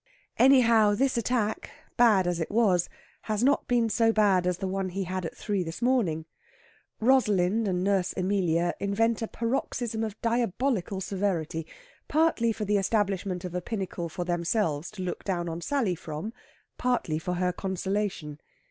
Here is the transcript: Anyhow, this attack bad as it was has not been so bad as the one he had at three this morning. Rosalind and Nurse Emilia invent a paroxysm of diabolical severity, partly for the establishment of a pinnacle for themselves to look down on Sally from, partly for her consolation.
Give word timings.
Anyhow, 0.39 0.95
this 0.95 1.15
attack 1.15 1.69
bad 1.95 2.25
as 2.25 2.39
it 2.39 2.49
was 2.49 2.89
has 3.29 3.43
not 3.43 3.67
been 3.67 3.87
so 3.87 4.11
bad 4.11 4.47
as 4.47 4.57
the 4.57 4.67
one 4.67 4.89
he 4.89 5.03
had 5.03 5.27
at 5.27 5.37
three 5.37 5.61
this 5.61 5.79
morning. 5.79 6.25
Rosalind 6.99 7.67
and 7.67 7.83
Nurse 7.83 8.11
Emilia 8.17 8.73
invent 8.79 9.21
a 9.21 9.27
paroxysm 9.27 10.03
of 10.03 10.19
diabolical 10.19 11.01
severity, 11.01 11.67
partly 12.07 12.51
for 12.51 12.65
the 12.65 12.77
establishment 12.77 13.45
of 13.45 13.53
a 13.53 13.61
pinnacle 13.61 14.09
for 14.09 14.25
themselves 14.25 14.89
to 14.89 15.03
look 15.03 15.23
down 15.23 15.47
on 15.47 15.61
Sally 15.61 15.93
from, 15.93 16.33
partly 16.79 17.19
for 17.19 17.35
her 17.35 17.53
consolation. 17.53 18.39